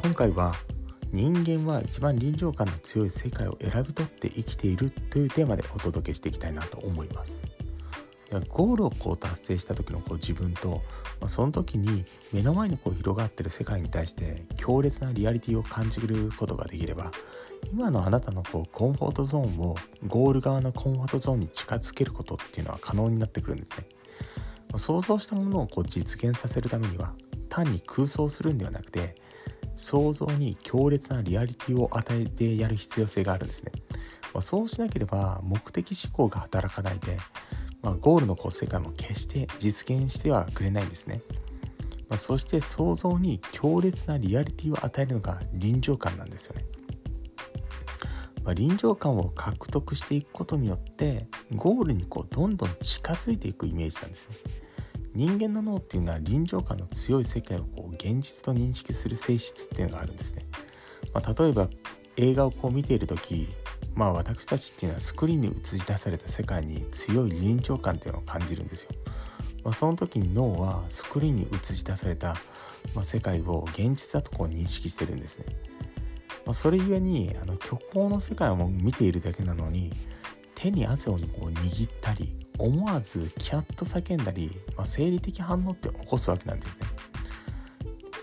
[0.00, 0.54] 今回は
[1.10, 7.42] 人間は一番臨場感の強い世界を選び取って生きているというテーマでお届けしていきたいなと思います
[8.48, 10.82] ゴールをこう達成した時のこう自分と、
[11.20, 17.10] まあ、その時に目の前にこう広がってる世界に対して強烈なリアリティを感じることができれば
[17.72, 19.74] 今のあなたのこうコンフォートゾーンを
[20.06, 23.88] ゴール側のコンフォートゾーンに近づけることっていうのは可能になってくるんですね。
[24.70, 27.14] まあ、想像したものをこう実現させるためには
[27.48, 29.16] 単に空想するんではなくて
[29.78, 33.72] 想像に強烈なリアリティを与えてやる必要性があるんですね。
[34.34, 37.16] まあ、そうしなければ目的思考が働かないで、
[37.80, 41.22] まあ、ゴールのこう世界も決して実現してはくれないんですね。
[42.08, 46.64] まあ、そして想像に強烈なリアリティを与えるのが臨場感なんですよね。
[48.44, 54.67] ま、臨場感を獲得していくことによってゴールにこうどんどん近づいていくイメージなんですね。
[55.14, 60.46] 人間の脳っていうのは臨場感の強い世界をこう現実と認識する性質っていうのがあるんですね。
[61.12, 61.68] まあ、例えば
[62.16, 63.48] 映画をこう見ている時
[63.94, 68.90] まあ私たちっていうのはスクリーンに映し出された世界に強い臨場感っていうのを感じるんですよ。
[69.64, 72.36] まあ、その時に脳はスクリーンに映し出された、
[72.94, 75.46] ま、世界を現実だとこう認識してるんですね。
[76.46, 79.92] まあ、それゆえにあの虚構の世界を見ているだけなのに
[80.58, 86.86] 手に汗をこう握ったり思わずキャッと叫んだり、まあ、生理的反応って起こすわけなんですね。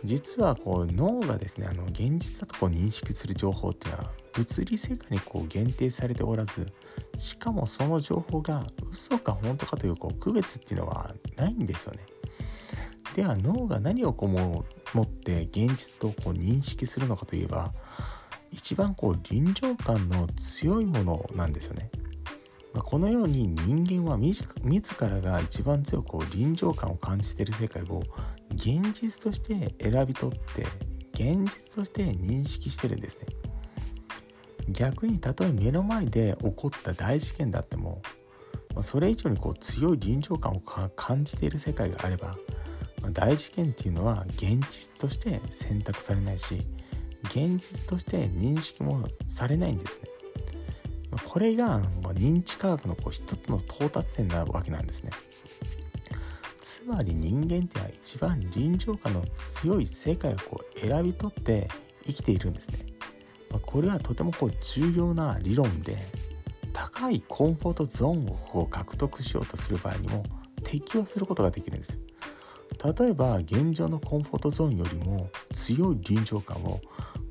[0.03, 6.71] 実はこう脳がですねあの現実だとこう認識する情報っていうのは物理世界にこう限定されておらず
[7.17, 11.99] しかもその情報が嘘か本当かというこう区別っていうのはないんですよね。
[13.15, 14.29] では脳が何をこう
[14.97, 17.73] 持って現実とこう認識するのかといえば
[18.51, 21.89] 一番こう臨場感の強いものなんですよね。
[22.75, 24.43] まあ、このように人間は自
[24.99, 28.03] らが一番強く臨場感を感じている世界を
[28.51, 30.65] 現実として選び取って
[31.13, 33.27] 現実として認識してるんですね。
[34.67, 38.01] 逆にたとえ目の前で起こった大事件だっても、
[38.73, 42.35] まあ、それ以上にこう強い臨場感を感じている世界があれば、
[43.01, 46.59] まあ、大事件っていうのは現実として選択されないし
[47.23, 50.14] 現実として認識もされないんですね。
[51.23, 51.81] これが
[52.13, 55.11] 認知科学のこう一つの到達点なわけなんですね。
[56.59, 61.67] つまり人間っては一番臨場感の強い世界をこう選び取って
[62.05, 62.79] 生きているんですね。
[63.61, 65.97] これはとてもこう重要な理論で
[66.73, 70.23] 高いコンフォートゾーンをこう獲得しようとする場合にも
[70.63, 71.97] 適用することができるんです。
[72.99, 76.81] 例えば現状のコンフォートゾーンよりも強い臨場感を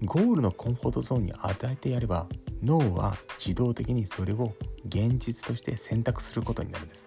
[0.05, 2.27] ゴールのコンフォートゾーンに与えてやれば
[2.65, 4.55] 脳は自動的にそれを
[4.87, 7.05] 現実として選択することになるんです。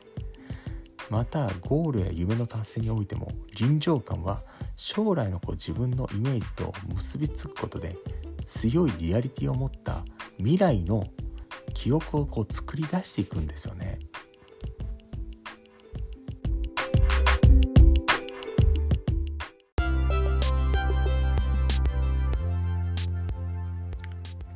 [1.09, 4.43] またゴールや夢の達成においても臨場感は
[4.75, 7.95] 将来のこう自分のイメージと結びつくことで
[8.45, 10.03] 強いリアリティを持った
[10.37, 11.05] 未来の
[11.73, 13.99] 記憶をこう作り出していくんですよね。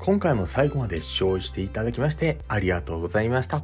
[0.04, 3.62] 今回も最後まで視聴していただきましてありがとうございました。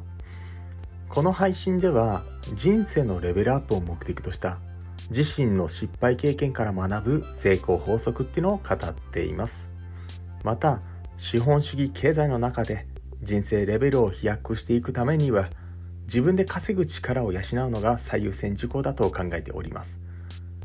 [1.10, 4.60] この配信では人生のレベルアップを目的とした
[5.10, 9.72] 自身の失敗経験から学ぶ成功法則っていうのを語っています。
[10.44, 10.82] また、
[11.18, 12.86] 資本主義経済の中で
[13.24, 15.50] 人生レベルを飛躍していくためには
[16.04, 20.00] 自分で稼ぐ力を養うのが最優先事項だと考えております。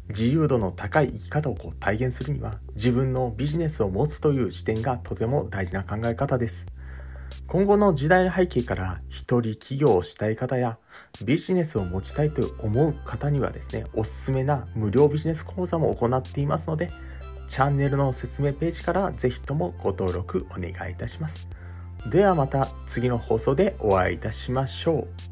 [0.08, 6.66] 自由度の高い生き方をこう体現するには自分のビジネスを持つという視点がとても大事な考え方です。
[7.46, 10.78] 今後の時代の背景から一人起業をしたい方や
[11.24, 16.91] ビジネスを持ちたいと思う方にはですね、おすすめな無料ビジネス講座も行っていますので、
[17.48, 21.48] チャンネルの説明ページからぜひともご登録お願いいたします。
[22.10, 25.31] ではまた次の放送でお会いいたしましょう。